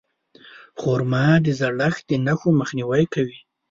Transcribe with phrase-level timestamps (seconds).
[0.79, 3.39] خرما د زړښت د نښو مخنیوی کوي.